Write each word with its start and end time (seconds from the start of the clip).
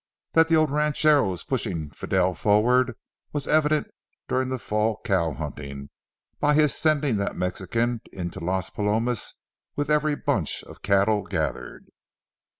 That 0.33 0.47
the 0.47 0.55
old 0.55 0.71
ranchero 0.71 1.29
was 1.29 1.43
pushing 1.43 1.91
Fidel 1.91 2.33
forward 2.33 2.95
was 3.33 3.47
evident 3.47 3.85
during 4.27 4.49
the 4.49 4.57
fall 4.57 4.99
cow 5.05 5.31
hunting 5.33 5.91
by 6.39 6.55
his 6.55 6.73
sending 6.73 7.17
that 7.17 7.35
Mexican 7.35 8.01
into 8.11 8.39
Las 8.39 8.71
Palomas 8.71 9.35
with 9.75 9.91
every 9.91 10.15
bunch 10.15 10.63
of 10.63 10.81
cattle 10.81 11.21
gathered. 11.21 11.89